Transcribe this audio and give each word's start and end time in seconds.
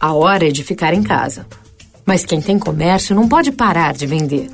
A 0.00 0.12
hora 0.12 0.46
é 0.46 0.52
de 0.52 0.62
ficar 0.62 0.94
em 0.94 1.02
casa. 1.02 1.44
Mas 2.06 2.24
quem 2.24 2.40
tem 2.40 2.58
comércio 2.58 3.16
não 3.16 3.28
pode 3.28 3.50
parar 3.50 3.94
de 3.94 4.06
vender. 4.06 4.48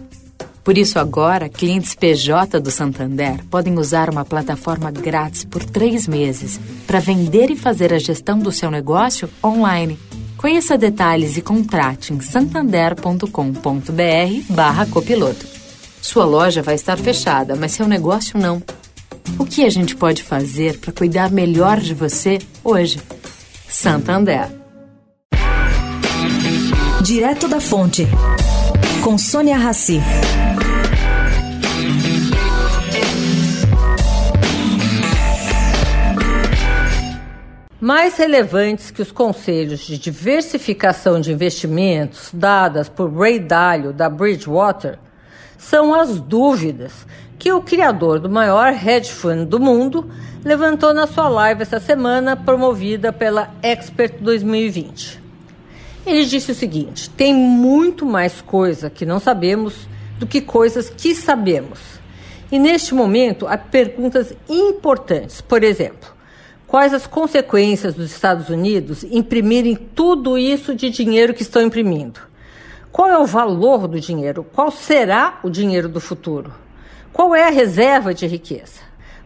Por 0.64 0.76
isso, 0.78 0.98
agora, 0.98 1.50
clientes 1.50 1.94
PJ 1.94 2.58
do 2.58 2.70
Santander 2.70 3.44
podem 3.50 3.78
usar 3.78 4.08
uma 4.08 4.24
plataforma 4.24 4.90
grátis 4.90 5.44
por 5.44 5.62
três 5.62 6.08
meses 6.08 6.58
para 6.86 6.98
vender 6.98 7.50
e 7.50 7.56
fazer 7.56 7.92
a 7.92 7.98
gestão 7.98 8.38
do 8.38 8.50
seu 8.50 8.70
negócio 8.70 9.28
online. 9.44 9.98
Conheça 10.38 10.78
detalhes 10.78 11.36
e 11.36 11.42
contrate 11.42 12.14
em 12.14 12.20
santander.com.br/barra 12.20 14.86
copiloto. 14.86 15.46
Sua 16.00 16.24
loja 16.24 16.62
vai 16.62 16.76
estar 16.76 16.96
fechada, 16.96 17.54
mas 17.54 17.72
seu 17.72 17.86
negócio 17.86 18.38
não. 18.38 18.62
O 19.38 19.44
que 19.44 19.62
a 19.64 19.70
gente 19.70 19.94
pode 19.94 20.22
fazer 20.22 20.78
para 20.78 20.92
cuidar 20.92 21.30
melhor 21.30 21.78
de 21.80 21.92
você 21.92 22.38
hoje? 22.62 22.98
Santander. 23.68 24.63
Direto 27.04 27.46
da 27.46 27.60
Fonte, 27.60 28.08
com 29.02 29.18
Sônia 29.18 29.58
Rassi. 29.58 30.00
Mais 37.78 38.16
relevantes 38.16 38.90
que 38.90 39.02
os 39.02 39.12
conselhos 39.12 39.80
de 39.80 39.98
diversificação 39.98 41.20
de 41.20 41.30
investimentos 41.30 42.30
dadas 42.32 42.88
por 42.88 43.14
Ray 43.14 43.38
Dalio 43.38 43.92
da 43.92 44.08
Bridgewater 44.08 44.98
são 45.58 45.92
as 45.94 46.18
dúvidas 46.18 47.06
que 47.38 47.52
o 47.52 47.60
criador 47.60 48.18
do 48.18 48.30
maior 48.30 48.72
hedge 48.72 49.12
fund 49.12 49.44
do 49.44 49.60
mundo 49.60 50.10
levantou 50.42 50.94
na 50.94 51.06
sua 51.06 51.28
live 51.28 51.60
essa 51.60 51.78
semana, 51.78 52.34
promovida 52.34 53.12
pela 53.12 53.50
Expert 53.62 54.14
2020. 54.22 55.23
Ele 56.06 56.24
disse 56.24 56.52
o 56.52 56.54
seguinte: 56.54 57.08
tem 57.10 57.32
muito 57.32 58.04
mais 58.04 58.40
coisa 58.40 58.90
que 58.90 59.06
não 59.06 59.18
sabemos 59.18 59.88
do 60.18 60.26
que 60.26 60.40
coisas 60.40 60.90
que 60.90 61.14
sabemos. 61.14 61.80
E 62.52 62.58
neste 62.58 62.94
momento 62.94 63.46
há 63.46 63.56
perguntas 63.56 64.34
importantes. 64.48 65.40
Por 65.40 65.64
exemplo, 65.64 66.08
quais 66.66 66.92
as 66.92 67.06
consequências 67.06 67.94
dos 67.94 68.12
Estados 68.12 68.48
Unidos 68.48 69.02
imprimirem 69.04 69.74
tudo 69.74 70.38
isso 70.38 70.74
de 70.74 70.90
dinheiro 70.90 71.34
que 71.34 71.42
estão 71.42 71.62
imprimindo? 71.62 72.20
Qual 72.92 73.08
é 73.08 73.18
o 73.18 73.26
valor 73.26 73.88
do 73.88 73.98
dinheiro? 73.98 74.46
Qual 74.52 74.70
será 74.70 75.40
o 75.42 75.50
dinheiro 75.50 75.88
do 75.88 76.00
futuro? 76.00 76.54
Qual 77.12 77.34
é 77.34 77.48
a 77.48 77.50
reserva 77.50 78.14
de 78.14 78.26
riqueza? 78.26 78.82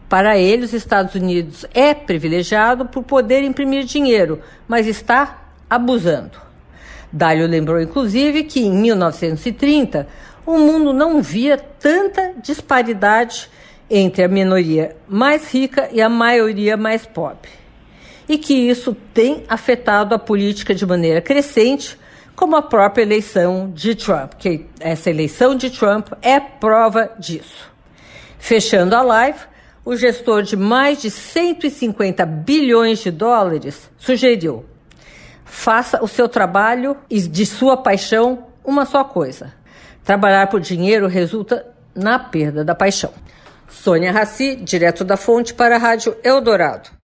Para 0.07 0.39
ele, 0.39 0.65
os 0.65 0.73
Estados 0.73 1.13
Unidos 1.13 1.67
é 1.71 1.93
privilegiado 1.93 2.87
por 2.87 3.03
poder 3.03 3.43
imprimir 3.43 3.83
dinheiro, 3.83 4.39
mas 4.67 4.87
está 4.87 5.43
abusando. 5.69 6.48
Dalio 7.11 7.47
lembrou, 7.47 7.81
inclusive, 7.81 8.43
que 8.43 8.61
em 8.61 8.71
1930 8.71 10.07
o 10.45 10.57
mundo 10.57 10.93
não 10.93 11.21
via 11.21 11.57
tanta 11.57 12.33
disparidade 12.41 13.49
entre 13.89 14.23
a 14.23 14.27
minoria 14.27 14.95
mais 15.07 15.51
rica 15.51 15.89
e 15.91 16.01
a 16.01 16.09
maioria 16.09 16.77
mais 16.77 17.05
pobre. 17.05 17.49
E 18.27 18.37
que 18.37 18.53
isso 18.53 18.95
tem 19.13 19.43
afetado 19.49 20.13
a 20.13 20.19
política 20.19 20.75
de 20.75 20.85
maneira 20.85 21.21
crescente, 21.21 21.97
como 22.35 22.55
a 22.55 22.61
própria 22.61 23.01
eleição 23.01 23.71
de 23.73 23.95
Trump, 23.95 24.33
que 24.37 24.65
essa 24.79 25.09
eleição 25.09 25.55
de 25.55 25.69
Trump 25.69 26.09
é 26.21 26.39
prova 26.39 27.11
disso. 27.17 27.69
Fechando 28.37 28.95
a 28.95 29.01
live, 29.01 29.39
o 29.83 29.95
gestor 29.95 30.43
de 30.43 30.55
mais 30.55 31.01
de 31.01 31.09
150 31.09 32.25
bilhões 32.25 32.99
de 32.99 33.11
dólares 33.11 33.89
sugeriu: 33.97 34.63
faça 35.49 36.01
o 36.03 36.07
seu 36.07 36.29
trabalho 36.29 36.95
e 37.09 37.19
de 37.19 37.45
sua 37.45 37.75
paixão 37.75 38.45
uma 38.63 38.85
só 38.85 39.03
coisa. 39.03 39.51
Trabalhar 40.03 40.47
por 40.47 40.61
dinheiro 40.61 41.07
resulta 41.07 41.65
na 41.95 42.19
perda 42.19 42.63
da 42.63 42.75
paixão. 42.75 43.11
Sônia 43.67 44.11
Raci, 44.11 44.55
direto 44.55 45.03
da 45.03 45.17
fonte 45.17 45.53
para 45.53 45.75
a 45.75 45.79
Rádio 45.79 46.15
Eldorado. 46.23 46.98